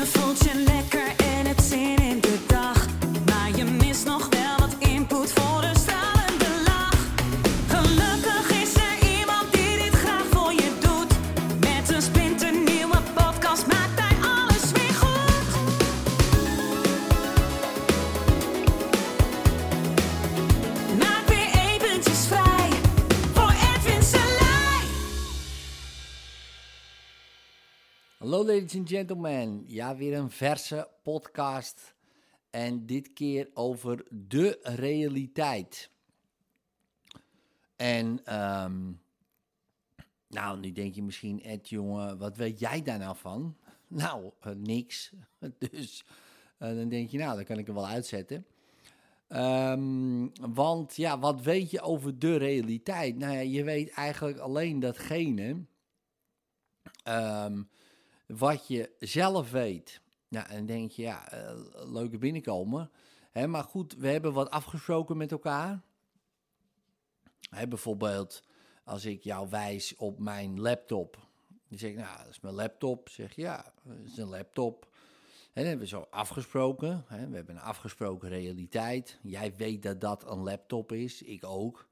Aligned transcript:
Je 0.00 0.06
voelt 0.06 0.99
Hallo 28.20 28.44
ladies 28.44 28.76
and 28.76 28.88
gentlemen, 28.88 29.64
ja 29.66 29.96
weer 29.96 30.14
een 30.14 30.30
verse 30.30 30.88
podcast 31.02 31.94
en 32.50 32.86
dit 32.86 33.12
keer 33.12 33.50
over 33.54 34.04
de 34.10 34.58
realiteit. 34.62 35.90
En 37.76 38.20
ehm, 38.24 38.92
nou, 40.28 40.58
nu 40.58 40.72
denk 40.72 40.94
je 40.94 41.02
misschien 41.02 41.42
Ed 41.42 41.68
jongen, 41.68 42.18
wat 42.18 42.36
weet 42.36 42.58
jij 42.58 42.82
daar 42.82 42.98
nou 42.98 43.16
van? 43.16 43.56
Nou, 43.86 44.30
eh, 44.40 44.52
niks. 44.52 45.12
Dus 45.70 46.04
eh, 46.58 46.74
dan 46.74 46.88
denk 46.88 47.10
je 47.10 47.18
nou, 47.18 47.34
dan 47.34 47.44
kan 47.44 47.58
ik 47.58 47.66
hem 47.66 47.74
wel 47.74 47.86
uitzetten. 47.86 48.46
Ehm, 49.28 50.28
want 50.40 50.96
ja, 50.96 51.18
wat 51.18 51.42
weet 51.42 51.70
je 51.70 51.80
over 51.80 52.18
de 52.18 52.36
realiteit? 52.36 53.16
Nou 53.16 53.32
ja, 53.32 53.40
je 53.40 53.64
weet 53.64 53.90
eigenlijk 53.90 54.38
alleen 54.38 54.80
datgene 54.80 55.64
ehm, 57.02 57.62
wat 58.36 58.68
je 58.68 58.90
zelf 58.98 59.50
weet. 59.50 60.00
Ja, 60.28 60.48
en 60.48 60.66
denk 60.66 60.90
je, 60.90 61.02
ja, 61.02 61.30
eh, 61.30 61.54
leuke 61.72 62.18
binnenkomen. 62.18 62.90
Hè, 63.30 63.46
maar 63.46 63.64
goed, 63.64 63.96
we 63.96 64.08
hebben 64.08 64.32
wat 64.32 64.50
afgesproken 64.50 65.16
met 65.16 65.32
elkaar. 65.32 65.80
Hè, 67.50 67.68
bijvoorbeeld, 67.68 68.42
als 68.84 69.04
ik 69.04 69.22
jou 69.22 69.48
wijs 69.48 69.96
op 69.96 70.18
mijn 70.18 70.60
laptop. 70.60 71.28
Dan 71.68 71.78
zeg 71.78 71.90
ik, 71.90 71.96
nou, 71.96 72.18
dat 72.18 72.28
is 72.28 72.40
mijn 72.40 72.54
laptop. 72.54 73.08
Zeg 73.08 73.34
je, 73.34 73.42
ja, 73.42 73.72
dat 73.82 73.96
is 74.06 74.16
een 74.16 74.28
laptop. 74.28 74.88
En 75.52 75.66
hebben 75.66 75.84
we 75.84 75.90
zo 75.90 76.06
afgesproken. 76.10 77.04
Hè, 77.06 77.28
we 77.28 77.36
hebben 77.36 77.54
een 77.54 77.62
afgesproken 77.62 78.28
realiteit. 78.28 79.18
Jij 79.22 79.56
weet 79.56 79.82
dat 79.82 80.00
dat 80.00 80.30
een 80.30 80.42
laptop 80.42 80.92
is, 80.92 81.22
ik 81.22 81.44
ook. 81.44 81.88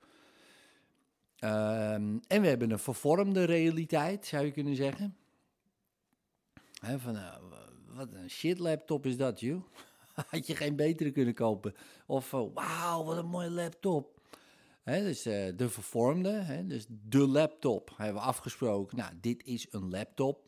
Ehm, 1.38 2.18
en 2.26 2.40
we 2.40 2.46
hebben 2.46 2.70
een 2.70 2.78
vervormde 2.78 3.44
realiteit, 3.44 4.26
zou 4.26 4.44
je 4.44 4.50
kunnen 4.50 4.76
zeggen. 4.76 5.16
Van, 6.80 7.12
nou, 7.12 7.42
wat 7.86 8.12
een 8.12 8.30
shit 8.30 8.58
laptop 8.58 9.06
is 9.06 9.16
dat, 9.16 9.40
joh. 9.40 9.62
Had 10.30 10.46
je 10.46 10.56
geen 10.56 10.76
betere 10.76 11.10
kunnen 11.10 11.34
kopen. 11.34 11.74
Of, 12.06 12.32
eh, 12.32 12.44
wauw, 12.54 13.04
wat 13.04 13.16
een 13.16 13.26
mooie 13.26 13.50
laptop. 13.50 14.16
Dus 14.84 15.26
eh, 15.26 15.56
de 15.56 15.68
vervormde, 15.68 16.64
dus 16.66 16.86
de 16.88 17.26
laptop, 17.26 17.92
hebben 17.96 18.14
we 18.22 18.28
afgesproken. 18.28 18.96
Nou, 18.96 19.12
dit 19.20 19.44
is 19.44 19.66
een 19.70 19.90
laptop. 19.90 20.46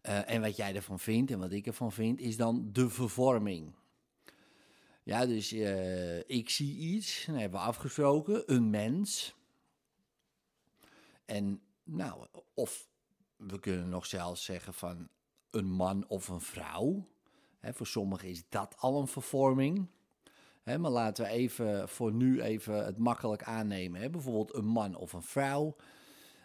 Eh, 0.00 0.30
en 0.30 0.40
wat 0.40 0.56
jij 0.56 0.74
ervan 0.74 0.98
vindt 0.98 1.30
en 1.30 1.38
wat 1.38 1.52
ik 1.52 1.66
ervan 1.66 1.92
vind, 1.92 2.20
is 2.20 2.36
dan 2.36 2.68
de 2.72 2.88
vervorming. 2.88 3.74
Ja, 5.02 5.26
dus 5.26 5.52
ik 6.26 6.50
zie 6.50 6.76
iets, 6.76 7.24
dan 7.26 7.34
hebben 7.34 7.60
we 7.60 7.66
afgesproken, 7.66 8.42
een 8.54 8.70
mens. 8.70 9.34
En 11.24 11.60
nou, 11.82 12.26
of 12.54 12.89
we 13.48 13.60
kunnen 13.60 13.88
nog 13.88 14.06
zelfs 14.06 14.44
zeggen 14.44 14.74
van 14.74 15.08
een 15.50 15.70
man 15.70 16.08
of 16.08 16.28
een 16.28 16.40
vrouw. 16.40 17.06
Voor 17.62 17.86
sommigen 17.86 18.28
is 18.28 18.42
dat 18.48 18.74
al 18.78 19.00
een 19.00 19.06
vervorming. 19.08 19.86
Maar 20.64 20.90
laten 20.90 21.24
we 21.24 21.30
even 21.30 21.88
voor 21.88 22.12
nu 22.12 22.42
even 22.42 22.84
het 22.84 22.98
makkelijk 22.98 23.42
aannemen. 23.42 24.10
Bijvoorbeeld 24.10 24.54
een 24.54 24.66
man 24.66 24.94
of 24.94 25.12
een 25.12 25.22
vrouw. 25.22 25.76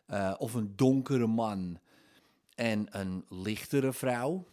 eh, 0.06 0.36
of 0.38 0.54
een 0.54 0.76
donkere 0.76 1.28
man 1.28 1.80
en 2.56 2.88
een 3.00 3.26
lichtere 3.30 3.94
vrouw. 3.94 4.48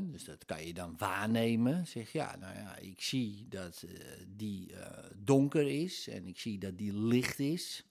Dus 0.00 0.24
dat 0.24 0.44
kan 0.44 0.66
je 0.66 0.74
dan 0.74 0.94
waarnemen. 0.98 1.86
Zeg 1.86 2.12
ja, 2.12 2.36
nou 2.36 2.54
ja, 2.54 2.76
ik 2.76 3.02
zie 3.02 3.46
dat 3.48 3.82
eh, 3.82 3.94
die 4.28 4.74
eh, 4.76 5.10
donker 5.16 5.68
is 5.68 6.08
en 6.08 6.26
ik 6.26 6.38
zie 6.38 6.58
dat 6.58 6.78
die 6.78 6.98
licht 6.98 7.38
is. 7.38 7.84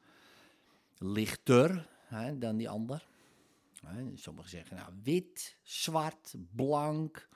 Lichter 0.98 1.88
hè, 2.14 2.38
dan 2.38 2.58
die 2.58 2.70
ander. 2.70 3.08
Sommigen 4.14 4.50
zeggen 4.50 4.76
nou 4.76 4.92
wit, 5.04 5.58
zwart, 5.64 6.36
blank, 6.56 7.30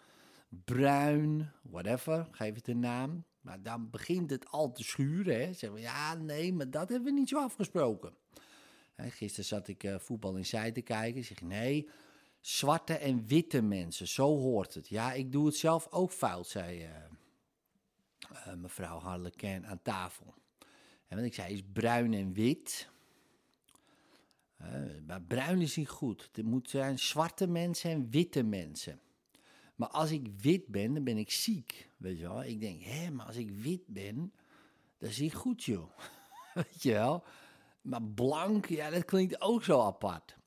bruin, 0.50 1.52
whatever, 1.62 2.28
geef 2.32 2.56
het 2.56 2.68
een 2.68 2.80
naam. 2.80 3.26
Maar 3.42 3.62
dan 3.62 3.90
begint 3.90 4.30
het 4.30 4.48
al 4.48 4.72
te 4.72 4.84
schuren. 4.84 5.40
Hè. 5.40 5.54
Zeggen 5.54 5.74
we, 5.74 5.80
ja, 5.80 6.14
nee, 6.14 6.54
maar 6.54 6.70
dat 6.70 6.90
hebben 6.90 7.14
we 7.14 7.20
niet 7.20 7.30
zo 7.30 7.40
afgesproken. 7.40 8.14
Gisteren 8.96 9.46
zat 9.46 9.68
ik 9.68 9.84
eh, 9.84 10.00
voetbal 10.00 10.36
in 10.36 10.46
zij 10.46 10.72
te 10.72 10.82
kijken. 10.82 11.24
Zeg 11.24 11.42
nee, 11.42 11.90
zwarte 12.40 12.94
en 12.94 13.26
witte 13.26 13.62
mensen, 13.62 14.08
zo 14.08 14.38
hoort 14.38 14.74
het. 14.74 14.88
Ja, 14.88 15.14
ik 15.14 15.32
doe 15.32 15.46
het 15.46 15.56
zelf 15.56 15.88
ook 15.92 16.12
fout, 16.12 16.48
zei 16.48 16.82
eh, 16.82 16.90
eh, 18.30 18.54
mevrouw 18.54 19.00
Harlequin 19.00 19.68
aan 19.68 19.82
tafel. 19.82 20.34
En 21.08 21.18
wat 21.18 21.26
ik 21.26 21.34
zei 21.34 21.54
is 21.54 21.64
bruin 21.74 22.14
en 22.14 22.34
wit. 22.34 22.90
Maar 25.06 25.22
bruin 25.22 25.62
is 25.62 25.75
niet 25.75 25.90
goed. 25.90 26.29
Het 26.31 26.45
moet 26.45 26.69
zijn 26.69 27.00
zwarte 27.00 27.47
mensen 27.47 27.91
en 27.91 28.09
witte 28.09 28.44
mensen. 28.44 29.00
Maar 29.75 29.90
als 29.90 30.12
ik 30.12 30.28
wit 30.41 30.68
ben, 30.68 30.94
dan 30.94 31.03
ben 31.03 31.18
ik 31.18 31.31
ziek. 31.31 31.90
Weet 31.97 32.18
je 32.18 32.23
wel? 32.23 32.44
Ik 32.44 32.59
denk, 32.59 32.81
hé, 32.84 33.12
maar 33.12 33.25
als 33.25 33.35
ik 33.35 33.51
wit 33.51 33.88
ben, 33.88 34.34
dat 34.97 35.09
is 35.09 35.19
niet 35.19 35.34
goed, 35.34 35.63
joh. 35.63 35.91
weet 36.53 36.81
je 36.81 36.91
wel? 36.91 37.23
Maar 37.81 38.03
blank, 38.03 38.66
ja, 38.66 38.90
dat 38.90 39.06
klinkt 39.06 39.41
ook 39.41 39.63
zo 39.63 39.81
apart. 39.81 40.38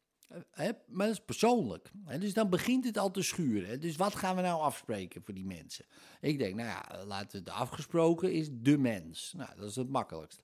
Maar 0.87 1.06
dat 1.06 1.09
is 1.09 1.25
persoonlijk. 1.25 1.91
Dus 2.19 2.34
dan 2.34 2.50
begint 2.50 2.84
het 2.84 2.98
al 2.98 3.10
te 3.10 3.22
schuren. 3.22 3.81
Dus 3.81 3.97
wat 3.97 4.15
gaan 4.15 4.37
we 4.37 4.42
nou 4.42 4.60
afspreken 4.60 5.22
voor 5.22 5.34
die 5.34 5.44
mensen? 5.44 5.84
Ik 6.21 6.38
denk, 6.38 6.54
nou 6.54 6.69
ja, 6.69 7.04
laten 7.04 7.31
we 7.31 7.50
het 7.50 7.59
afgesproken 7.59 8.32
is 8.32 8.48
de 8.53 8.78
mens. 8.78 9.32
Nou, 9.37 9.56
dat 9.56 9.69
is 9.69 9.77
het 9.77 9.88
makkelijkst. 9.88 10.42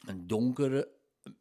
Een 0.00 0.26
donkere 0.26 0.88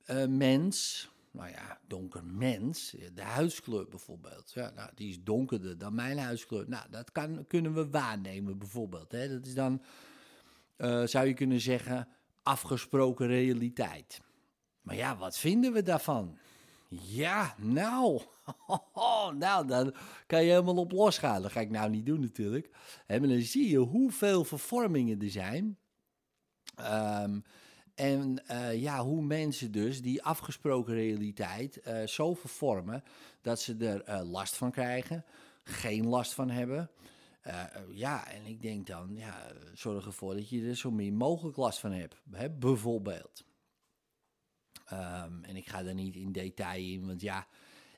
eh, 0.05 0.25
mens, 0.25 1.09
nou 1.31 1.49
ja, 1.49 1.79
donker 1.87 2.23
mens, 2.25 2.95
eh, 2.95 3.07
de 3.13 3.21
huidskleur 3.21 3.87
bijvoorbeeld. 3.87 4.51
Ja, 4.53 4.71
nou, 4.75 4.89
die 4.95 5.09
is 5.09 5.23
donkerder 5.23 5.77
dan 5.77 5.95
mijn 5.95 6.17
huidskleur. 6.17 6.69
Nou, 6.69 6.89
dat 6.89 7.11
kan, 7.11 7.45
kunnen 7.47 7.73
we 7.73 7.89
waarnemen 7.89 8.57
bijvoorbeeld. 8.57 9.11
Hè? 9.11 9.29
Dat 9.29 9.45
is 9.45 9.53
dan, 9.53 9.81
eh, 10.75 11.03
zou 11.05 11.27
je 11.27 11.33
kunnen 11.33 11.61
zeggen, 11.61 12.07
afgesproken 12.43 13.27
realiteit. 13.27 14.21
Maar 14.81 14.95
ja, 14.95 15.17
wat 15.17 15.37
vinden 15.37 15.73
we 15.73 15.83
daarvan? 15.83 16.37
Ja, 16.89 17.55
nou, 17.57 18.21
nou, 19.37 19.67
dan 19.67 19.93
kan 20.27 20.43
je 20.43 20.49
helemaal 20.49 20.77
op 20.77 20.91
losgaan. 20.91 21.41
Dat 21.41 21.51
ga 21.51 21.59
ik 21.59 21.69
nou 21.69 21.89
niet 21.89 22.05
doen 22.05 22.19
natuurlijk. 22.19 22.69
Maar 23.07 23.19
dan 23.19 23.41
zie 23.41 23.69
je 23.69 23.77
hoeveel 23.77 24.43
vervormingen 24.43 25.21
er 25.21 25.29
zijn. 25.29 25.77
Ehm, 26.75 27.39
en 28.01 28.47
eh, 28.47 28.81
ja, 28.81 29.03
hoe 29.03 29.22
mensen 29.22 29.72
dus 29.72 30.01
die 30.01 30.23
afgesproken 30.23 30.94
realiteit 30.94 31.81
eh, 31.81 32.07
zo 32.07 32.34
vervormen 32.34 33.03
dat 33.41 33.62
ze 33.62 33.75
er 33.78 34.03
eh, 34.03 34.29
last 34.29 34.56
van 34.56 34.72
krijgen, 34.72 35.25
geen 35.63 36.07
last 36.07 36.34
van 36.34 36.50
hebben. 36.50 36.90
Ja, 37.91 38.28
en 38.28 38.45
ik 38.45 38.61
denk 38.61 38.88
dan, 38.88 39.16
ja, 39.16 39.47
zorg 39.73 40.06
ervoor 40.06 40.34
dat 40.34 40.50
je 40.50 40.67
er 40.67 40.75
zo 40.75 40.91
min 40.91 41.16
mogelijk 41.16 41.57
last 41.57 41.79
van 41.79 41.91
hebt. 41.91 42.22
Bijvoorbeeld. 42.59 43.45
Ehm, 44.85 45.44
en 45.44 45.56
ik 45.56 45.67
ga 45.67 45.84
daar 45.84 45.94
niet 45.94 46.16
in 46.16 46.31
detail 46.31 46.84
in, 46.84 47.06
want 47.06 47.22
ja, 47.22 47.47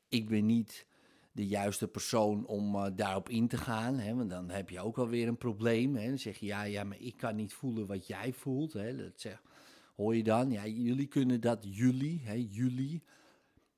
ik 0.10 0.30
ben 0.30 0.45
niet 0.45 0.86
de 1.31 1.48
juiste 1.48 1.88
persoon 1.88 2.45
om 2.45 2.95
daarop 2.95 3.30
in 3.30 3.48
te 3.48 3.57
gaan. 3.57 4.00
Hè, 4.00 4.16
want 4.16 4.30
dan 4.30 4.50
heb 4.50 4.69
je 4.69 4.80
ook 4.80 4.98
alweer 4.98 5.27
een 5.27 5.38
probleem. 5.38 5.95
Hè. 5.95 6.07
Dan 6.07 6.18
zeg 6.19 6.38
je, 6.38 6.45
ja, 6.45 6.63
ja, 6.63 6.83
maar 6.83 7.00
ik 7.00 7.18
kan 7.18 7.36
niet 7.36 7.54
voelen 7.54 7.88
wat 7.88 8.07
jij 8.07 8.33
voelt. 8.33 8.74
Hè. 8.74 8.95
Dat 8.95 9.12
zeg, 9.16 9.42
dan? 10.11 10.51
Ja, 10.51 10.67
jullie 10.67 11.07
kunnen 11.07 11.41
dat, 11.41 11.65
jullie, 11.69 12.21
hè, 12.23 12.47
jullie. 12.50 13.03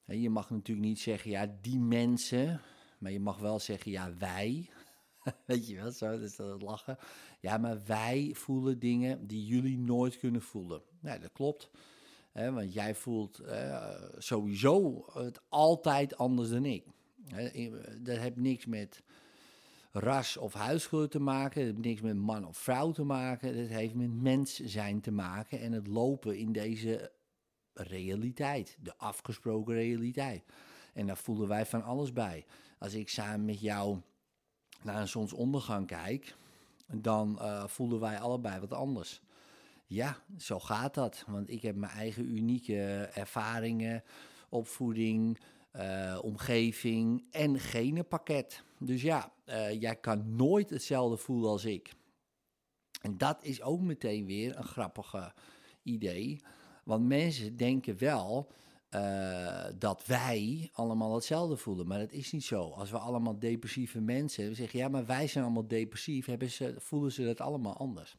Hè, 0.04 0.13
je 0.13 0.30
mag 0.30 0.50
natuurlijk 0.50 0.88
niet 0.88 1.00
zeggen, 1.00 1.31
ja, 1.31 1.56
die 1.62 1.80
mensen. 1.80 2.62
Maar 2.98 3.12
je 3.12 3.19
mag 3.19 3.38
wel 3.38 3.60
zeggen, 3.60 3.92
ja, 3.92 4.13
wij. 4.18 4.69
Weet 5.45 5.68
je 5.68 5.75
wel, 5.75 5.92
zo, 5.92 6.12
is 6.12 6.36
dat 6.36 6.62
lachen. 6.62 6.98
Ja, 7.39 7.57
maar 7.57 7.86
wij 7.86 8.31
voelen 8.33 8.80
dingen 8.80 9.27
die 9.27 9.45
jullie 9.45 9.77
nooit 9.77 10.18
kunnen 10.19 10.42
voelen. 10.42 10.81
Nee, 11.00 11.19
dat 11.19 11.31
klopt. 11.31 11.69
Hè, 12.31 12.51
want 12.51 12.74
jij 12.74 12.95
voelt 12.95 13.39
eh, 13.39 14.01
sowieso 14.18 15.06
het 15.13 15.42
altijd 15.50 16.18
anders 16.18 16.50
dan 16.50 16.66
ik. 16.66 16.86
Hè, 17.27 17.69
dat 18.01 18.18
heeft 18.18 18.36
niks 18.36 18.66
met 18.66 19.04
ras 19.96 20.38
of 20.38 20.54
huidskleur 20.54 21.10
te 21.10 21.20
maken. 21.20 21.66
Dat 21.66 21.74
heeft 21.74 21.86
niks 21.86 22.02
met 22.02 22.16
man 22.16 22.48
of 22.48 22.58
vrouw 22.58 22.92
te 22.92 23.04
maken. 23.04 23.58
Dat 23.58 23.68
heeft 23.68 23.94
met 23.94 24.22
mens 24.22 24.60
zijn 24.60 25.02
te 25.02 25.12
maken 25.12 25.60
en 25.60 25.72
het 25.72 25.88
lopen 25.88 26.38
in 26.38 26.52
deze 26.52 27.12
realiteit. 27.74 28.78
De 28.80 28.98
afgesproken 28.98 29.74
realiteit. 29.74 30.44
En 30.94 31.08
daar 31.08 31.18
voelen 31.18 31.48
wij 31.48 31.66
van 31.66 31.84
alles 31.84 32.14
bij. 32.14 32.46
Als 32.78 32.94
ik 32.94 33.10
samen 33.10 33.46
met 33.46 33.60
jou 33.60 34.02
naar 34.84 35.02
een 35.02 35.08
zonsondergang 35.08 35.88
kijk, 35.88 36.36
dan 36.94 37.40
uh, 37.42 37.68
voelen 37.68 38.00
wij 38.00 38.20
allebei 38.20 38.60
wat 38.60 38.74
anders. 38.74 39.22
Ja, 39.86 40.18
zo 40.38 40.60
gaat 40.60 40.94
dat. 40.94 41.24
Want 41.28 41.50
ik 41.50 41.62
heb 41.62 41.76
mijn 41.76 41.92
eigen 41.92 42.36
unieke 42.36 43.10
ervaringen, 43.14 44.04
opvoeding, 44.50 45.40
uh, 45.80 46.19
omgeving 46.22 47.27
en 47.31 47.60
genenpakket. 47.60 48.63
Dus 48.80 49.01
ja, 49.01 49.31
uh, 49.45 49.81
jij 49.81 49.95
kan 49.95 50.36
nooit 50.36 50.69
hetzelfde 50.69 51.18
voelen 51.18 51.50
als 51.50 51.66
ik. 51.66 51.94
En 53.01 53.18
dat 53.18 53.44
is 53.44 53.62
ook 53.62 53.81
meteen 53.81 54.25
weer 54.25 54.57
een 54.57 54.63
grappige 54.63 55.33
idee. 55.83 56.42
Want 56.83 57.07
mensen 57.07 57.57
denken 57.57 57.98
wel 57.98 58.51
uh, 58.95 59.66
dat 59.77 60.06
wij 60.06 60.69
allemaal 60.74 61.16
hetzelfde 61.16 61.57
voelen. 61.57 61.88
Maar 61.88 62.00
dat 62.00 62.12
is 62.12 62.31
niet 62.31 62.44
zo. 62.44 62.69
Als 62.69 62.92
we 62.92 62.98
allemaal 62.98 63.39
depressieve 63.39 64.01
mensen 64.01 64.48
we 64.48 64.54
zeggen, 64.54 64.80
ja, 64.80 64.88
maar 64.88 65.06
wij 65.06 65.27
zijn 65.27 65.44
allemaal 65.44 65.68
depressief, 65.68 66.25
hebben 66.25 66.50
ze, 66.50 66.75
voelen 66.77 67.12
ze 67.12 67.25
dat 67.25 67.42
allemaal 67.42 67.77
anders. 67.77 68.18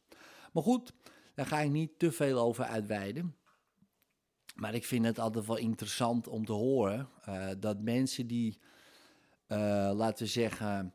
Maar 0.53 0.63
goed, 0.63 0.93
daar 1.33 1.45
ga 1.45 1.59
ik 1.59 1.71
niet 1.71 1.99
te 1.99 2.11
veel 2.11 2.39
over 2.39 2.65
uitweiden. 2.65 3.35
Maar 4.57 4.73
ik 4.73 4.85
vind 4.85 5.05
het 5.05 5.19
altijd 5.19 5.45
wel 5.45 5.57
interessant 5.57 6.27
om 6.27 6.45
te 6.45 6.51
horen 6.51 7.09
uh, 7.29 7.47
dat 7.59 7.79
mensen 7.79 8.27
die, 8.27 8.57
uh, 9.47 9.57
laten 9.95 10.25
we 10.25 10.31
zeggen, 10.31 10.93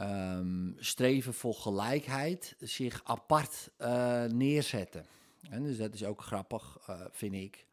um, 0.00 0.74
streven 0.78 1.34
voor 1.34 1.54
gelijkheid, 1.54 2.56
zich 2.58 3.00
apart 3.04 3.70
uh, 3.78 4.24
neerzetten. 4.24 5.06
En 5.50 5.62
dus 5.62 5.76
dat 5.76 5.94
is 5.94 6.04
ook 6.04 6.22
grappig, 6.22 6.78
vind 7.10 7.34
ik. 7.34 7.66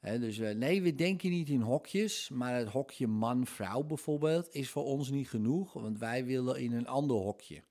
He, 0.00 0.18
dus 0.18 0.38
nee, 0.38 0.82
we 0.82 0.94
denken 0.94 1.30
niet 1.30 1.48
in 1.48 1.60
hokjes, 1.60 2.28
maar 2.28 2.54
het 2.54 2.68
hokje 2.68 3.06
man-vrouw 3.06 3.82
bijvoorbeeld 3.82 4.54
is 4.54 4.70
voor 4.70 4.84
ons 4.84 5.10
niet 5.10 5.28
genoeg, 5.28 5.72
want 5.72 5.98
wij 5.98 6.24
willen 6.24 6.60
in 6.60 6.72
een 6.72 6.88
ander 6.88 7.16
hokje. 7.16 7.62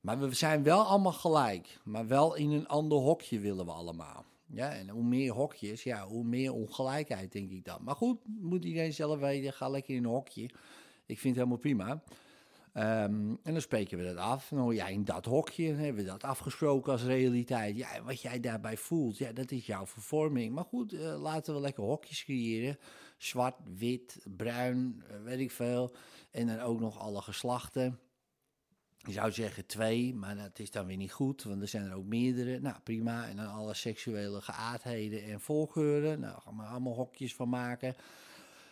Maar 0.00 0.18
we 0.18 0.34
zijn 0.34 0.62
wel 0.62 0.82
allemaal 0.82 1.12
gelijk, 1.12 1.80
maar 1.84 2.06
wel 2.06 2.34
in 2.34 2.50
een 2.50 2.68
ander 2.68 2.98
hokje 2.98 3.38
willen 3.38 3.64
we 3.64 3.72
allemaal. 3.72 4.24
Ja, 4.54 4.72
en 4.72 4.88
hoe 4.88 5.04
meer 5.04 5.32
hokjes, 5.32 5.82
ja, 5.82 6.06
hoe 6.06 6.24
meer 6.24 6.52
ongelijkheid, 6.52 7.32
denk 7.32 7.50
ik 7.50 7.64
dan. 7.64 7.78
Maar 7.82 7.96
goed, 7.96 8.18
moet 8.26 8.64
iedereen 8.64 8.92
zelf 8.92 9.18
weten, 9.18 9.52
ga 9.52 9.68
lekker 9.68 9.94
in 9.94 10.04
een 10.04 10.10
hokje. 10.10 10.42
Ik 11.06 11.18
vind 11.18 11.22
het 11.22 11.34
helemaal 11.34 11.56
prima. 11.56 12.02
Um, 12.76 13.38
en 13.42 13.52
dan 13.52 13.60
spreken 13.60 13.98
we 13.98 14.04
dat 14.04 14.16
af. 14.16 14.50
Nou 14.50 14.74
ja, 14.74 14.86
in 14.86 15.04
dat 15.04 15.24
hokje 15.24 15.72
hebben 15.72 16.04
we 16.04 16.10
dat 16.10 16.22
afgesproken 16.22 16.92
als 16.92 17.02
realiteit. 17.02 17.76
Ja, 17.76 18.02
wat 18.02 18.20
jij 18.20 18.40
daarbij 18.40 18.76
voelt, 18.76 19.18
ja, 19.18 19.32
dat 19.32 19.50
is 19.50 19.66
jouw 19.66 19.86
vervorming. 19.86 20.54
Maar 20.54 20.64
goed, 20.64 20.92
uh, 20.92 21.22
laten 21.22 21.54
we 21.54 21.60
lekker 21.60 21.84
hokjes 21.84 22.24
creëren. 22.24 22.78
Zwart, 23.16 23.56
wit, 23.78 24.26
bruin, 24.36 25.02
uh, 25.10 25.22
weet 25.24 25.38
ik 25.38 25.50
veel. 25.50 25.94
En 26.30 26.46
dan 26.46 26.60
ook 26.60 26.80
nog 26.80 26.98
alle 26.98 27.20
geslachten. 27.20 27.98
Je 29.06 29.12
zou 29.12 29.32
zeggen 29.32 29.66
twee, 29.66 30.14
maar 30.14 30.36
dat 30.36 30.58
is 30.58 30.70
dan 30.70 30.86
weer 30.86 30.96
niet 30.96 31.12
goed, 31.12 31.42
want 31.42 31.62
er 31.62 31.68
zijn 31.68 31.84
er 31.84 31.96
ook 31.96 32.04
meerdere. 32.04 32.60
Nou, 32.60 32.76
prima. 32.82 33.28
En 33.28 33.36
dan 33.36 33.46
alle 33.46 33.74
seksuele 33.74 34.40
geaardheden 34.40 35.24
en 35.24 35.40
voorkeuren. 35.40 36.20
Nou, 36.20 36.40
gaan 36.40 36.56
we 36.56 36.62
allemaal 36.62 36.94
hokjes 36.94 37.34
van 37.34 37.48
maken. 37.48 37.94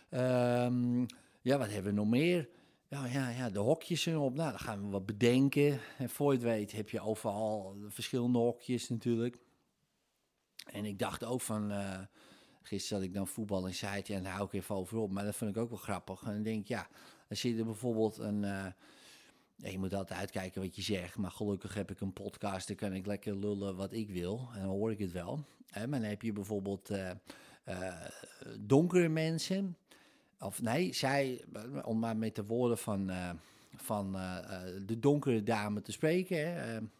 Um, 0.09 1.05
ja, 1.41 1.57
wat 1.57 1.69
hebben 1.69 1.93
we 1.93 1.99
nog 1.99 2.07
meer? 2.07 2.49
Nou 2.89 3.09
ja, 3.09 3.29
ja, 3.29 3.49
de 3.49 3.59
hokjes 3.59 4.05
erop. 4.05 4.35
Nou, 4.35 4.49
dan 4.49 4.59
gaan 4.59 4.81
we 4.81 4.87
wat 4.87 5.05
bedenken. 5.05 5.79
En 5.97 6.09
voor 6.09 6.31
je 6.31 6.37
het 6.37 6.47
weet 6.47 6.71
heb 6.71 6.89
je 6.89 7.01
overal 7.01 7.77
verschillende 7.87 8.37
hokjes 8.37 8.89
natuurlijk. 8.89 9.37
En 10.71 10.85
ik 10.85 10.99
dacht 10.99 11.23
ook 11.23 11.41
van... 11.41 11.71
Uh, 11.71 11.99
gisteren 12.61 12.97
had 12.97 13.07
ik 13.07 13.13
dan 13.13 13.27
voetbal 13.27 13.67
en 13.67 13.73
zei 13.73 14.01
en 14.01 14.23
daar 14.23 14.33
hou 14.33 14.45
ik 14.45 14.53
even 14.53 14.75
over 14.75 14.97
op. 14.97 15.11
Maar 15.11 15.25
dat 15.25 15.35
vind 15.35 15.55
ik 15.55 15.61
ook 15.61 15.69
wel 15.69 15.77
grappig. 15.77 16.23
En 16.23 16.33
dan 16.33 16.43
denk 16.43 16.61
ik, 16.61 16.67
ja, 16.67 16.87
dan 17.27 17.37
zit 17.37 17.59
er 17.59 17.65
bijvoorbeeld 17.65 18.17
een... 18.17 18.43
Uh, 18.43 18.65
ja, 19.63 19.69
je 19.69 19.79
moet 19.79 19.93
altijd 19.93 20.19
uitkijken 20.19 20.61
wat 20.61 20.75
je 20.75 20.81
zegt. 20.81 21.17
Maar 21.17 21.31
gelukkig 21.31 21.73
heb 21.73 21.91
ik 21.91 21.99
een 22.01 22.13
podcast, 22.13 22.67
dan 22.67 22.75
kan 22.75 22.93
ik 22.93 23.05
lekker 23.05 23.37
lullen 23.37 23.75
wat 23.75 23.93
ik 23.93 24.09
wil. 24.09 24.49
En 24.53 24.61
dan 24.61 24.69
hoor 24.69 24.91
ik 24.91 24.99
het 24.99 25.11
wel. 25.11 25.39
Maar 25.73 25.87
dan 25.89 26.01
heb 26.01 26.21
je 26.21 26.33
bijvoorbeeld 26.33 26.89
uh, 26.89 27.11
donkere 28.59 29.09
mensen 29.09 29.77
of 30.39 30.61
nee, 30.61 30.93
zij, 30.93 31.43
om 31.83 31.99
maar 31.99 32.17
met 32.17 32.35
de 32.35 32.45
woorden 32.45 32.77
van, 32.77 33.09
uh, 33.09 33.29
van 33.75 34.11
de 34.85 34.99
donkere 34.99 35.43
dame 35.43 35.81
te 35.81 35.91
spreken, 35.91 36.91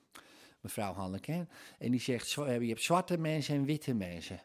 mevrouw 0.62 0.94
Hanneke. 0.94 1.48
En 1.80 1.92
die 1.92 2.02
zegt, 2.02 2.32
je 2.32 2.42
hebt 2.42 2.82
zwarte 2.82 3.18
mensen 3.18 3.56
en 3.56 3.66
witte 3.66 3.94
mensen. 3.94 4.42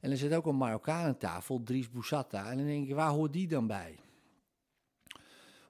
En 0.00 0.10
er 0.10 0.16
zit 0.16 0.34
ook 0.34 0.46
een 0.46 0.56
Marokkaan 0.56 1.06
aan 1.06 1.18
tafel, 1.18 1.62
Dries 1.62 1.90
Boussata. 1.90 2.50
En 2.50 2.56
dan 2.56 2.66
denk 2.66 2.86
je, 2.86 2.94
waar 2.94 3.10
hoort 3.10 3.32
die 3.32 3.48
dan 3.48 3.66
bij? 3.66 3.98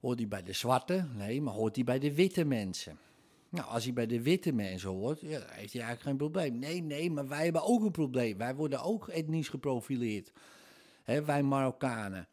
Hoort 0.01 0.19
die 0.19 0.27
bij 0.27 0.43
de 0.43 0.53
zwarte? 0.53 1.07
Nee, 1.17 1.43
maar 1.43 1.55
hoort 1.55 1.75
die 1.75 1.85
bij 1.85 1.99
de 1.99 2.15
witte 2.15 2.45
mensen? 2.45 2.99
Nou, 3.49 3.69
als 3.69 3.85
hij 3.85 3.93
bij 3.93 4.07
de 4.07 4.23
witte 4.23 4.53
mensen 4.53 4.91
hoort, 4.91 5.21
ja, 5.21 5.29
heeft 5.29 5.73
hij 5.73 5.83
eigenlijk 5.83 6.03
geen 6.03 6.17
probleem. 6.17 6.59
Nee, 6.59 6.83
nee, 6.83 7.11
maar 7.11 7.29
wij 7.29 7.45
hebben 7.45 7.63
ook 7.63 7.83
een 7.83 7.91
probleem. 7.91 8.39
Wij 8.39 8.55
worden 8.55 8.83
ook 8.83 9.09
etnisch 9.09 9.49
geprofileerd. 9.49 10.33
Hè, 11.03 11.25
wij 11.25 11.43
Marokkanen. 11.43 12.29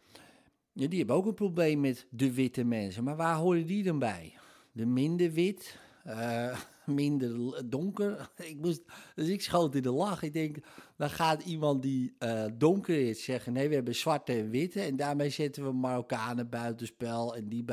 Ja, 0.74 0.88
die 0.88 0.98
hebben 0.98 1.16
ook 1.16 1.26
een 1.26 1.34
probleem 1.34 1.80
met 1.80 2.06
de 2.10 2.34
witte 2.34 2.64
mensen. 2.64 3.04
Maar 3.04 3.16
waar 3.16 3.36
horen 3.36 3.66
die 3.66 3.84
dan 3.84 4.00
bij? 4.00 4.34
De 4.72 4.86
minder 4.86 5.32
wit, 5.32 5.80
uh, 6.08 6.60
minder 6.86 7.70
donker. 7.70 8.32
ik 8.38 8.58
moest, 8.58 8.82
dus 9.16 9.28
ik 9.28 9.42
schoot 9.42 9.76
in 9.76 9.82
de 9.82 9.92
lach. 9.92 10.24
Ik 10.24 10.34
denk, 10.34 10.58
dan 10.98 11.10
gaat 11.10 11.44
iemand 11.44 11.82
die 11.82 12.16
uh, 12.20 12.46
donker 12.54 13.08
is 13.10 13.24
zeggen: 13.24 13.54
nee, 13.54 13.70
we 13.70 13.76
hebben 13.76 13.96
zwarte 13.96 14.34
en 14.34 14.50
witte. 14.50 14.82
En 14.82 14.96
daarmee 14.96 15.30
zetten 15.30 15.64
we 15.64 15.72
Marokkanen 15.72 16.50
buitenspel 16.50 17.36
en, 17.36 17.50
die 17.50 17.66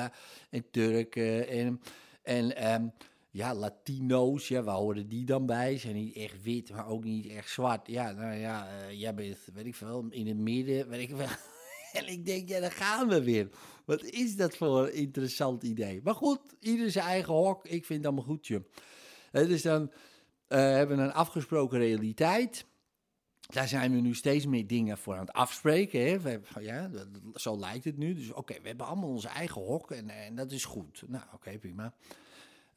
en 0.50 0.70
Turken 0.70 1.48
en. 1.48 1.80
en 2.22 2.72
um, 2.72 2.92
ja, 3.32 3.54
Latino's, 3.54 4.48
ja, 4.48 4.62
waar 4.62 4.76
horen 4.76 5.08
die 5.08 5.24
dan 5.24 5.46
bij? 5.46 5.78
Zijn 5.78 5.94
niet 5.94 6.16
echt 6.16 6.42
wit, 6.42 6.70
maar 6.72 6.86
ook 6.86 7.04
niet 7.04 7.26
echt 7.26 7.50
zwart. 7.50 7.86
Ja, 7.86 8.12
nou 8.12 8.34
ja, 8.34 8.68
uh, 8.68 9.00
jij 9.00 9.14
bent, 9.14 9.38
weet 9.54 9.66
ik 9.66 9.74
veel, 9.74 10.06
in 10.10 10.26
het 10.26 10.36
midden, 10.36 10.88
weet 10.88 11.10
ik 11.10 11.16
veel. 11.16 11.26
En 11.98 12.08
ik 12.08 12.26
denk, 12.26 12.48
ja, 12.48 12.60
daar 12.60 12.72
gaan 12.72 13.08
we 13.08 13.24
weer. 13.24 13.48
Wat 13.84 14.04
is 14.04 14.36
dat 14.36 14.56
voor 14.56 14.86
een 14.86 14.94
interessant 14.94 15.62
idee? 15.62 16.00
Maar 16.02 16.14
goed, 16.14 16.40
ieder 16.60 16.90
zijn 16.90 17.06
eigen 17.06 17.34
hok. 17.34 17.66
Ik 17.66 17.84
vind 17.84 18.02
dat 18.02 18.14
maar 18.14 18.24
goed, 18.24 18.46
je. 18.46 18.62
Dus 19.30 19.62
dan 19.62 19.82
uh, 19.82 20.58
hebben 20.58 20.96
we 20.96 21.02
een 21.02 21.12
afgesproken 21.12 21.78
realiteit. 21.78 22.66
Daar 23.40 23.68
zijn 23.68 23.92
we 23.92 24.00
nu 24.00 24.14
steeds 24.14 24.46
meer 24.46 24.66
dingen 24.66 24.98
voor 24.98 25.14
aan 25.14 25.20
het 25.20 25.32
afspreken. 25.32 26.00
Hè? 26.00 26.20
We, 26.20 26.40
ja, 26.60 26.90
zo 27.34 27.58
lijkt 27.58 27.84
het 27.84 27.96
nu. 27.96 28.14
Dus 28.14 28.32
oké, 28.32 28.60
we 28.60 28.68
hebben 28.68 28.86
allemaal 28.86 29.08
onze 29.08 29.28
eigen 29.28 29.62
hok 29.62 29.90
en, 29.90 30.08
en 30.08 30.34
dat 30.34 30.52
is 30.52 30.64
goed. 30.64 31.02
Nou, 31.06 31.24
oké, 31.34 31.58
prima. 31.58 31.94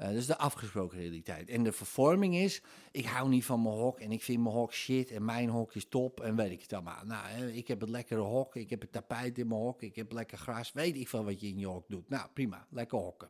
Uh, 0.04 0.16
is 0.16 0.26
de 0.26 0.38
afgesproken 0.38 0.98
realiteit. 0.98 1.50
En 1.50 1.64
de 1.64 1.72
vervorming 1.72 2.36
is, 2.36 2.62
ik 2.92 3.06
hou 3.06 3.30
niet 3.30 3.46
van 3.46 3.62
mijn 3.62 3.76
hok 3.76 4.00
en 4.00 4.12
ik 4.12 4.24
vind 4.24 4.44
mijn 4.44 4.56
hok 4.56 4.74
shit 4.74 5.12
en 5.12 5.26
mijn 5.26 5.50
hok 5.50 5.76
is 5.76 5.86
top 5.86 6.22
en 6.22 6.36
weet 6.36 6.52
ik 6.52 6.62
het 6.62 6.74
allemaal. 6.74 7.06
Nou, 7.06 7.44
ik 7.48 7.68
heb 7.68 7.80
het 7.80 7.90
lekkere 7.90 8.22
hok, 8.22 8.56
ik 8.56 8.70
heb 8.70 8.82
het 8.82 8.92
tapijt 8.92 9.38
in 9.38 9.48
mijn 9.48 9.62
hok, 9.62 9.82
ik 9.82 9.96
heb 9.96 10.12
lekker 10.12 10.38
gras, 10.38 10.72
weet 10.72 10.96
ik 10.96 11.08
van 11.08 11.26
wat 11.26 11.42
je 11.42 11.48
in 11.48 11.60
je 11.60 11.66
hok 11.66 11.86
doet. 11.88 12.10
Nou, 12.10 12.30
prima, 12.34 12.68
lekker 12.70 12.98
hokken. 12.98 13.30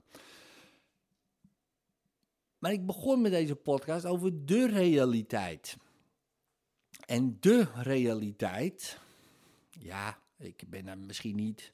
Maar 2.60 2.72
ik 2.72 2.86
begon 2.86 3.22
met 3.22 3.32
deze 3.32 3.56
podcast 3.56 4.06
over 4.06 4.46
de 4.46 4.68
realiteit. 4.68 5.78
En 7.06 7.38
de 7.40 7.68
realiteit, 7.76 9.00
ja, 9.70 10.20
ik 10.38 10.64
ben 10.68 10.86
daar 10.86 10.98
misschien 10.98 11.36
niet 11.36 11.74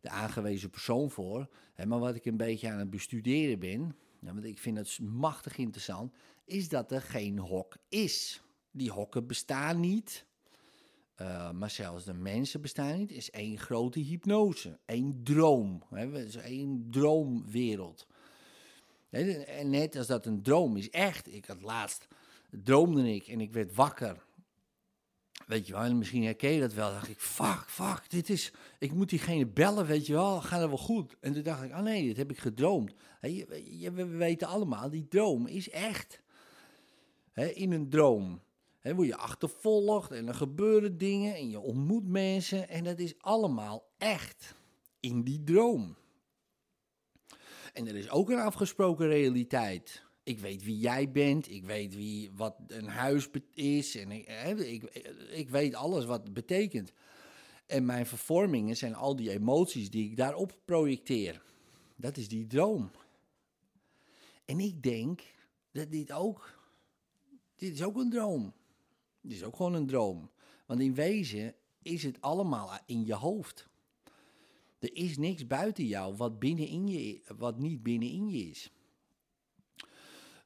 de 0.00 0.08
aangewezen 0.08 0.70
persoon 0.70 1.10
voor, 1.10 1.48
hè, 1.74 1.86
maar 1.86 1.98
wat 1.98 2.14
ik 2.14 2.24
een 2.24 2.36
beetje 2.36 2.70
aan 2.70 2.78
het 2.78 2.90
bestuderen 2.90 3.58
ben, 3.58 3.96
want 4.34 4.44
ik 4.44 4.58
vind 4.58 4.76
het 4.76 4.98
machtig 5.00 5.56
interessant, 5.56 6.14
is 6.44 6.68
dat 6.68 6.92
er 6.92 7.02
geen 7.02 7.38
hok 7.38 7.76
is. 7.88 8.42
Die 8.70 8.90
hokken 8.90 9.26
bestaan 9.26 9.80
niet. 9.80 10.26
Uh, 11.20 11.50
maar 11.50 11.70
zelfs 11.70 12.04
de 12.04 12.12
mensen 12.12 12.60
bestaan 12.60 12.98
niet. 12.98 13.10
Is 13.10 13.30
één 13.30 13.58
grote 13.58 13.98
hypnose. 13.98 14.78
één 14.84 15.20
droom. 15.22 15.82
Het 15.90 16.14
is 16.14 16.36
één 16.36 16.86
droomwereld. 16.90 18.06
En 19.10 19.70
net 19.70 19.96
als 19.96 20.06
dat 20.06 20.26
een 20.26 20.42
droom 20.42 20.76
is 20.76 20.90
echt. 20.90 21.32
Ik 21.32 21.44
had 21.44 21.62
laatst, 21.62 22.08
droomde 22.50 23.14
ik 23.14 23.28
en 23.28 23.40
ik 23.40 23.52
werd 23.52 23.74
wakker. 23.74 24.26
Weet 25.48 25.66
je 25.66 25.72
wel, 25.72 25.82
en 25.82 25.98
misschien 25.98 26.24
herken 26.24 26.50
je 26.50 26.60
dat 26.60 26.72
wel. 26.72 26.90
Dacht 26.90 27.08
ik, 27.08 27.18
fuck, 27.18 27.64
fuck, 27.66 28.02
dit 28.08 28.30
is... 28.30 28.52
Ik 28.78 28.92
moet 28.92 29.08
diegene 29.08 29.46
bellen, 29.46 29.86
weet 29.86 30.06
je 30.06 30.12
wel, 30.12 30.40
gaat 30.40 30.60
het 30.60 30.68
wel 30.68 30.78
goed? 30.78 31.16
En 31.20 31.32
toen 31.32 31.42
dacht 31.42 31.62
ik, 31.62 31.70
oh 31.70 31.80
nee, 31.80 32.06
dit 32.06 32.16
heb 32.16 32.30
ik 32.30 32.38
gedroomd. 32.38 32.94
we 33.20 34.06
weten 34.06 34.48
allemaal, 34.48 34.90
die 34.90 35.08
droom 35.08 35.46
is 35.46 35.70
echt. 35.70 36.22
in 37.34 37.72
een 37.72 37.88
droom 37.88 38.40
He, 38.78 38.94
word 38.94 39.06
je 39.06 39.16
achtervolgd 39.16 40.10
en 40.10 40.28
er 40.28 40.34
gebeuren 40.34 40.98
dingen 40.98 41.34
en 41.34 41.50
je 41.50 41.60
ontmoet 41.60 42.08
mensen. 42.08 42.68
En 42.68 42.84
dat 42.84 42.98
is 42.98 43.14
allemaal 43.20 43.88
echt 43.98 44.54
in 45.00 45.22
die 45.22 45.44
droom. 45.44 45.96
En 47.72 47.86
er 47.86 47.96
is 47.96 48.10
ook 48.10 48.30
een 48.30 48.38
afgesproken 48.38 49.08
realiteit 49.08 50.02
ik 50.28 50.38
weet 50.38 50.64
wie 50.64 50.78
jij 50.78 51.10
bent, 51.10 51.50
ik 51.50 51.64
weet 51.64 51.94
wie, 51.94 52.30
wat 52.34 52.56
een 52.66 52.88
huis 52.88 53.28
is 53.54 53.96
en 53.96 54.10
ik, 54.10 54.26
ik, 54.58 54.82
ik 55.30 55.50
weet 55.50 55.74
alles 55.74 56.04
wat 56.04 56.22
het 56.22 56.32
betekent. 56.32 56.92
En 57.66 57.84
mijn 57.84 58.06
vervormingen 58.06 58.76
zijn 58.76 58.94
al 58.94 59.16
die 59.16 59.30
emoties 59.30 59.90
die 59.90 60.10
ik 60.10 60.16
daarop 60.16 60.58
projecteer. 60.64 61.42
Dat 61.96 62.16
is 62.16 62.28
die 62.28 62.46
droom. 62.46 62.90
En 64.44 64.60
ik 64.60 64.82
denk 64.82 65.22
dat 65.72 65.90
dit 65.90 66.12
ook, 66.12 66.58
dit 67.56 67.72
is 67.72 67.82
ook 67.82 67.96
een 67.96 68.10
droom. 68.10 68.52
Dit 69.20 69.32
is 69.32 69.44
ook 69.44 69.56
gewoon 69.56 69.74
een 69.74 69.86
droom. 69.86 70.30
Want 70.66 70.80
in 70.80 70.94
wezen 70.94 71.54
is 71.82 72.02
het 72.02 72.20
allemaal 72.20 72.78
in 72.86 73.04
je 73.04 73.14
hoofd. 73.14 73.68
Er 74.78 74.94
is 74.96 75.16
niks 75.16 75.46
buiten 75.46 75.86
jou 75.86 76.16
wat, 76.16 76.38
binnenin 76.38 76.88
je, 76.88 77.20
wat 77.36 77.58
niet 77.58 77.82
binnenin 77.82 78.28
je 78.28 78.38
is. 78.38 78.72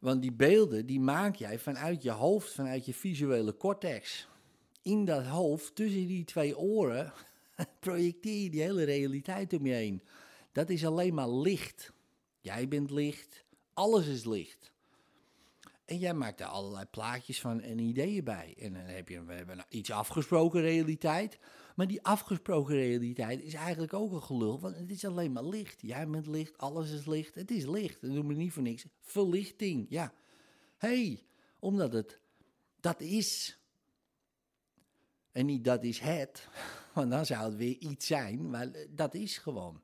Want 0.02 0.22
die 0.22 0.32
beelden, 0.32 0.86
die 0.86 1.00
maak 1.00 1.34
jij 1.34 1.58
vanuit 1.58 2.02
je 2.02 2.10
hoofd, 2.10 2.52
vanuit 2.52 2.86
je 2.86 2.94
visuele 2.94 3.56
cortex. 3.56 4.28
In 4.82 5.04
dat 5.04 5.24
hoofd, 5.24 5.74
tussen 5.74 6.06
die 6.06 6.24
twee 6.24 6.58
oren, 6.58 7.12
projecteer 7.80 8.42
je 8.42 8.50
die 8.50 8.62
hele 8.62 8.84
realiteit 8.84 9.52
om 9.52 9.66
je 9.66 9.72
heen. 9.72 10.02
Dat 10.52 10.70
is 10.70 10.86
alleen 10.86 11.14
maar 11.14 11.28
licht. 11.28 11.92
Jij 12.40 12.68
bent 12.68 12.90
licht, 12.90 13.44
alles 13.74 14.06
is 14.06 14.24
licht. 14.24 14.71
En 15.84 15.98
jij 15.98 16.14
maakt 16.14 16.40
er 16.40 16.46
allerlei 16.46 16.84
plaatjes 16.84 17.40
van 17.40 17.60
en 17.60 17.78
ideeën 17.78 18.24
bij. 18.24 18.54
En 18.58 18.72
dan 18.72 18.82
heb 18.82 19.08
je 19.08 19.24
we 19.24 19.32
hebben 19.32 19.64
iets 19.68 19.90
afgesproken 19.90 20.60
realiteit. 20.60 21.38
Maar 21.76 21.86
die 21.86 22.02
afgesproken 22.02 22.74
realiteit 22.74 23.42
is 23.42 23.54
eigenlijk 23.54 23.94
ook 23.94 24.12
een 24.12 24.22
gelul. 24.22 24.60
Want 24.60 24.76
het 24.76 24.90
is 24.90 25.04
alleen 25.04 25.32
maar 25.32 25.44
licht. 25.44 25.80
Jij 25.80 26.08
bent 26.08 26.26
licht, 26.26 26.58
alles 26.58 26.90
is 26.90 27.06
licht. 27.06 27.34
Het 27.34 27.50
is 27.50 27.66
licht. 27.66 28.00
Dat 28.00 28.10
noemen 28.10 28.36
we 28.36 28.42
niet 28.42 28.52
voor 28.52 28.62
niks. 28.62 28.84
Verlichting, 29.00 29.86
ja. 29.88 30.12
hey, 30.76 31.26
omdat 31.58 31.92
het 31.92 32.20
dat 32.80 33.00
is. 33.00 33.58
En 35.32 35.46
niet 35.46 35.64
dat 35.64 35.84
is 35.84 35.98
het. 35.98 36.48
Want 36.94 37.10
dan 37.10 37.26
zou 37.26 37.44
het 37.44 37.56
weer 37.56 37.76
iets 37.78 38.06
zijn. 38.06 38.50
Maar 38.50 38.70
dat 38.88 39.14
is 39.14 39.38
gewoon. 39.38 39.82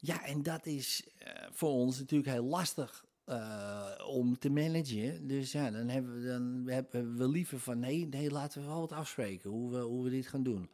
Ja, 0.00 0.24
en 0.24 0.42
dat 0.42 0.66
is 0.66 1.08
uh, 1.22 1.28
voor 1.50 1.70
ons 1.70 1.98
natuurlijk 1.98 2.30
heel 2.30 2.44
lastig 2.44 3.04
uh, 3.26 3.94
om 4.06 4.38
te 4.38 4.50
managen. 4.50 5.26
Dus 5.26 5.52
ja, 5.52 5.70
dan 5.70 5.88
hebben 5.88 6.20
we, 6.20 6.26
dan 6.26 6.62
hebben 6.66 7.16
we 7.16 7.28
liever 7.28 7.60
van 7.60 7.78
nee, 7.78 8.06
nee, 8.06 8.30
laten 8.30 8.60
we 8.60 8.66
wel 8.66 8.80
wat 8.80 8.92
afspreken 8.92 9.50
hoe 9.50 9.70
we, 9.70 9.78
hoe 9.78 10.04
we 10.04 10.10
dit 10.10 10.26
gaan 10.26 10.42
doen. 10.42 10.70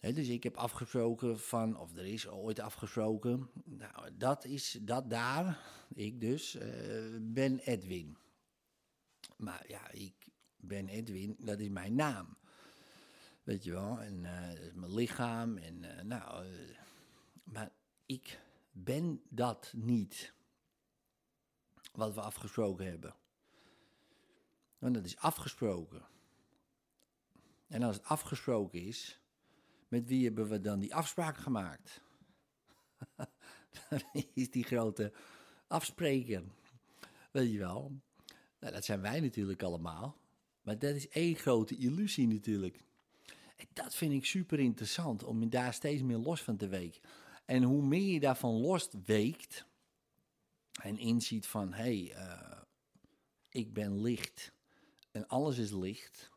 Dus 0.00 0.28
ik 0.28 0.42
heb 0.42 0.56
afgesproken 0.56 1.40
van, 1.40 1.78
of 1.78 1.96
er 1.96 2.06
is 2.06 2.28
ooit 2.28 2.60
afgesproken, 2.60 3.50
nou, 3.64 4.10
dat 4.18 4.44
is 4.44 4.78
dat 4.82 5.10
daar, 5.10 5.58
ik 5.94 6.20
dus, 6.20 6.56
uh, 6.56 6.62
ben 7.20 7.58
Edwin. 7.58 8.16
Maar 9.36 9.64
ja, 9.68 9.90
ik 9.90 10.14
ben 10.56 10.88
Edwin, 10.88 11.36
dat 11.38 11.60
is 11.60 11.68
mijn 11.68 11.94
naam. 11.94 12.36
Weet 13.42 13.64
je 13.64 13.70
wel, 13.70 14.00
en 14.00 14.22
dat 14.22 14.66
is 14.66 14.74
mijn 14.74 14.94
lichaam. 14.94 15.56
En 15.56 15.84
nou, 16.06 16.44
ik 18.10 18.40
ben 18.72 19.22
dat 19.28 19.72
niet. 19.76 20.32
Wat 21.92 22.14
we 22.14 22.20
afgesproken 22.20 22.86
hebben. 22.86 23.14
Want 24.78 24.94
dat 24.94 25.04
is 25.04 25.16
afgesproken. 25.16 26.02
En 27.66 27.82
als 27.82 27.96
het 27.96 28.04
afgesproken 28.04 28.80
is, 28.80 29.20
met 29.88 30.06
wie 30.06 30.24
hebben 30.24 30.48
we 30.48 30.60
dan 30.60 30.78
die 30.78 30.94
afspraak 30.94 31.36
gemaakt? 31.36 32.00
dan 33.88 34.02
is 34.34 34.50
die 34.50 34.64
grote 34.64 35.12
afspreker. 35.66 36.42
Weet 37.30 37.52
je 37.52 37.58
wel? 37.58 38.00
Nou, 38.58 38.72
dat 38.72 38.84
zijn 38.84 39.00
wij 39.00 39.20
natuurlijk 39.20 39.62
allemaal. 39.62 40.16
Maar 40.62 40.78
dat 40.78 40.94
is 40.94 41.08
één 41.08 41.34
grote 41.34 41.76
illusie 41.76 42.28
natuurlijk. 42.28 42.84
En 43.56 43.66
dat 43.72 43.94
vind 43.94 44.12
ik 44.12 44.24
super 44.24 44.58
interessant 44.58 45.24
om 45.24 45.50
daar 45.50 45.74
steeds 45.74 46.02
meer 46.02 46.18
los 46.18 46.42
van 46.42 46.56
te 46.56 46.68
weken. 46.68 47.00
En 47.50 47.62
hoe 47.62 47.82
meer 47.82 48.12
je 48.12 48.20
daarvan 48.20 48.60
los 48.60 48.88
weekt 49.04 49.64
en 50.82 50.98
inziet 50.98 51.46
van 51.46 51.72
hé, 51.72 51.82
hey, 51.82 52.26
uh, 52.26 52.60
ik 53.48 53.72
ben 53.72 54.00
licht 54.00 54.52
en 55.10 55.28
alles 55.28 55.58
is 55.58 55.70
licht, 55.70 56.30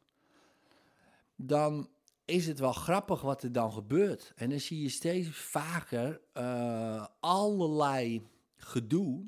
dan 1.35 1.89
is 2.25 2.47
het 2.47 2.59
wel 2.59 2.73
grappig 2.73 3.21
wat 3.21 3.43
er 3.43 3.51
dan 3.51 3.73
gebeurt. 3.73 4.33
En 4.35 4.49
dan 4.49 4.59
zie 4.59 4.81
je 4.81 4.89
steeds 4.89 5.29
vaker 5.29 6.21
uh, 6.33 7.07
allerlei 7.19 8.27
gedoe, 8.55 9.25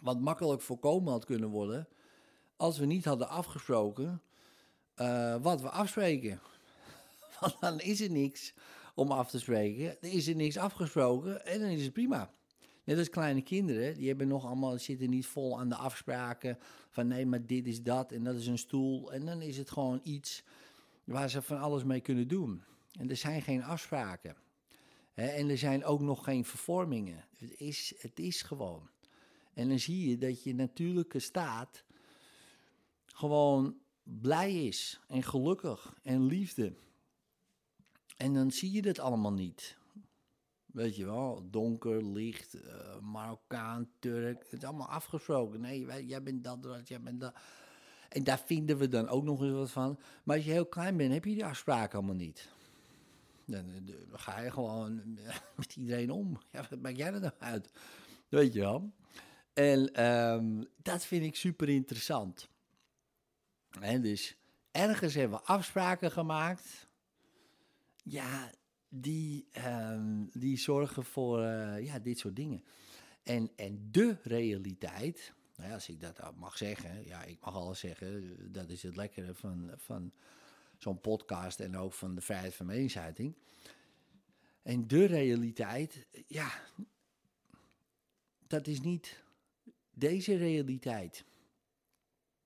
wat 0.00 0.20
makkelijk 0.20 0.62
voorkomen 0.62 1.12
had 1.12 1.24
kunnen 1.24 1.48
worden, 1.48 1.88
als 2.56 2.78
we 2.78 2.86
niet 2.86 3.04
hadden 3.04 3.28
afgesproken 3.28 4.22
uh, 4.96 5.36
wat 5.42 5.60
we 5.60 5.70
afspreken. 5.70 6.40
Want 7.40 7.60
dan 7.60 7.80
is 7.80 8.00
er 8.00 8.10
niks 8.10 8.54
om 8.98 9.10
af 9.10 9.30
te 9.30 9.38
spreken. 9.38 10.02
Er 10.02 10.12
is 10.12 10.26
er 10.26 10.36
niks 10.36 10.56
afgesproken 10.56 11.46
en 11.46 11.60
dan 11.60 11.68
is 11.68 11.82
het 11.82 11.92
prima. 11.92 12.32
Net 12.84 12.98
als 12.98 13.10
kleine 13.10 13.42
kinderen, 13.42 13.94
die 13.94 14.08
hebben 14.08 14.28
nog 14.28 14.46
allemaal, 14.46 14.78
zitten 14.78 15.10
niet 15.10 15.26
vol 15.26 15.58
aan 15.58 15.68
de 15.68 15.74
afspraken 15.74 16.58
van 16.90 17.06
nee, 17.06 17.26
maar 17.26 17.46
dit 17.46 17.66
is 17.66 17.82
dat 17.82 18.12
en 18.12 18.24
dat 18.24 18.34
is 18.34 18.46
een 18.46 18.58
stoel. 18.58 19.12
En 19.12 19.26
dan 19.26 19.42
is 19.42 19.56
het 19.56 19.70
gewoon 19.70 20.00
iets 20.02 20.44
waar 21.04 21.30
ze 21.30 21.42
van 21.42 21.58
alles 21.58 21.84
mee 21.84 22.00
kunnen 22.00 22.28
doen. 22.28 22.62
En 22.98 23.10
er 23.10 23.16
zijn 23.16 23.42
geen 23.42 23.62
afspraken. 23.62 24.36
en 25.14 25.48
er 25.48 25.58
zijn 25.58 25.84
ook 25.84 26.00
nog 26.00 26.24
geen 26.24 26.44
vervormingen. 26.44 27.24
Het 27.36 27.60
is, 27.60 27.94
het 27.98 28.18
is 28.18 28.42
gewoon. 28.42 28.88
En 29.54 29.68
dan 29.68 29.78
zie 29.78 30.08
je 30.08 30.18
dat 30.18 30.42
je 30.42 30.54
natuurlijke 30.54 31.18
staat 31.18 31.84
gewoon 33.06 33.76
blij 34.02 34.66
is 34.66 35.00
en 35.08 35.22
gelukkig 35.22 35.94
en 36.02 36.26
liefde. 36.26 36.72
En 38.18 38.34
dan 38.34 38.50
zie 38.50 38.72
je 38.72 38.82
dat 38.82 38.98
allemaal 38.98 39.32
niet. 39.32 39.76
Weet 40.66 40.96
je 40.96 41.04
wel, 41.04 41.48
donker, 41.50 42.04
licht, 42.04 42.54
uh, 42.54 42.98
Marokkaan, 43.00 43.88
Turk. 43.98 44.42
Het 44.42 44.62
is 44.62 44.64
allemaal 44.64 44.88
afgesproken. 44.88 45.60
Nee, 45.60 46.06
jij 46.06 46.22
bent 46.22 46.44
dat, 46.44 46.88
jij 46.88 47.00
bent 47.00 47.20
dat. 47.20 47.34
En 48.08 48.24
daar 48.24 48.38
vinden 48.38 48.78
we 48.78 48.88
dan 48.88 49.08
ook 49.08 49.24
nog 49.24 49.42
eens 49.42 49.52
wat 49.52 49.70
van. 49.70 49.98
Maar 50.24 50.36
als 50.36 50.44
je 50.44 50.50
heel 50.50 50.66
klein 50.66 50.96
bent, 50.96 51.12
heb 51.12 51.24
je 51.24 51.34
die 51.34 51.44
afspraken 51.44 51.98
allemaal 51.98 52.16
niet. 52.16 52.48
Dan, 53.44 53.64
dan 53.84 54.18
ga 54.18 54.40
je 54.40 54.50
gewoon 54.50 55.18
met 55.56 55.76
iedereen 55.76 56.10
om. 56.10 56.38
Ja, 56.50 56.66
wat 56.70 56.80
maak 56.80 56.96
jij 56.96 57.12
er 57.12 57.20
nou 57.20 57.32
uit? 57.38 57.70
Weet 58.28 58.52
je 58.52 58.60
wel. 58.60 58.92
En 59.52 60.04
um, 60.04 60.68
dat 60.76 61.04
vind 61.04 61.24
ik 61.24 61.36
super 61.36 61.68
interessant. 61.68 62.48
En 63.80 64.02
dus 64.02 64.36
ergens 64.70 65.14
hebben 65.14 65.38
we 65.38 65.44
afspraken 65.44 66.10
gemaakt 66.10 66.87
ja, 68.10 68.50
die, 68.88 69.48
um, 69.66 70.30
die 70.32 70.58
zorgen 70.58 71.04
voor 71.04 71.40
uh, 71.40 71.84
ja, 71.84 71.98
dit 71.98 72.18
soort 72.18 72.36
dingen. 72.36 72.64
En, 73.22 73.50
en 73.56 73.88
de 73.90 74.16
realiteit, 74.22 75.32
nou 75.56 75.68
ja, 75.68 75.74
als 75.74 75.88
ik 75.88 76.00
dat 76.00 76.36
mag 76.36 76.56
zeggen, 76.56 77.04
ja, 77.04 77.24
ik 77.24 77.40
mag 77.40 77.54
alles 77.54 77.78
zeggen, 77.78 78.36
dat 78.52 78.70
is 78.70 78.82
het 78.82 78.96
lekkere 78.96 79.34
van, 79.34 79.70
van 79.76 80.12
zo'n 80.78 81.00
podcast 81.00 81.60
en 81.60 81.76
ook 81.76 81.92
van 81.92 82.14
de 82.14 82.20
vrijheid 82.20 82.54
van 82.54 82.66
meningsuiting. 82.66 83.36
En 84.62 84.86
de 84.86 85.04
realiteit, 85.04 86.06
ja, 86.26 86.50
dat 88.46 88.66
is 88.66 88.80
niet 88.80 89.22
deze 89.90 90.36
realiteit. 90.36 91.24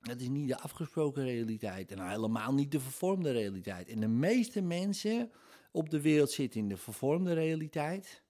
Dat 0.01 0.21
is 0.21 0.29
niet 0.29 0.49
de 0.49 0.59
afgesproken 0.59 1.25
realiteit 1.25 1.91
en 1.91 2.09
helemaal 2.09 2.55
niet 2.55 2.73
de 2.73 2.81
vervormde 2.81 3.31
realiteit. 3.31 3.89
En 3.89 4.01
de 4.01 4.09
meeste 4.09 4.61
mensen 4.61 5.31
op 5.73 5.91
de 5.91 6.01
wereld 6.01 6.31
zitten 6.31 6.61
in 6.61 6.69
de 6.69 6.77
vervormde 6.77 7.33
realiteit. 7.33 8.23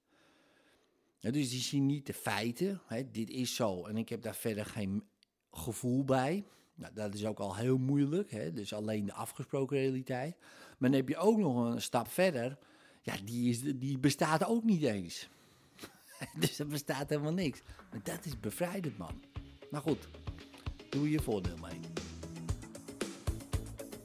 dus 1.20 1.50
die 1.50 1.60
zien 1.60 1.86
niet 1.86 2.06
de 2.06 2.14
feiten. 2.14 2.80
Hè, 2.86 3.10
dit 3.10 3.30
is 3.30 3.54
zo 3.54 3.86
en 3.86 3.96
ik 3.96 4.08
heb 4.08 4.22
daar 4.22 4.36
verder 4.36 4.66
geen 4.66 5.04
gevoel 5.50 6.04
bij. 6.04 6.44
Nou, 6.74 6.94
dat 6.94 7.14
is 7.14 7.24
ook 7.26 7.38
al 7.38 7.56
heel 7.56 7.78
moeilijk. 7.78 8.30
Hè, 8.30 8.52
dus 8.52 8.72
alleen 8.72 9.04
de 9.04 9.12
afgesproken 9.12 9.76
realiteit. 9.76 10.36
Maar 10.78 10.90
dan 10.90 10.98
heb 10.98 11.08
je 11.08 11.16
ook 11.16 11.38
nog 11.38 11.56
een 11.56 11.82
stap 11.82 12.08
verder. 12.08 12.58
Ja, 13.02 13.14
die, 13.24 13.50
is, 13.50 13.60
die 13.60 13.98
bestaat 13.98 14.44
ook 14.44 14.64
niet 14.64 14.82
eens. 14.82 15.28
dus 16.40 16.58
er 16.58 16.66
bestaat 16.66 17.08
helemaal 17.08 17.32
niks. 17.32 17.62
Maar 17.90 18.02
dat 18.02 18.24
is 18.24 18.40
bevrijdend, 18.40 18.98
man. 18.98 19.22
Maar 19.70 19.80
goed, 19.80 20.08
doe 20.90 21.10
je 21.10 21.20
voordeel 21.20 21.56
mee. 21.56 21.91